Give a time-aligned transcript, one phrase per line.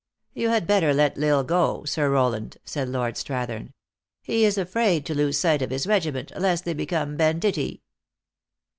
[0.33, 3.71] "You had better let L Isle go, Sir Rowland," said Lord Strathern."
[4.23, 7.83] He is afraid to lose sight of his regiment, lest they become banditti."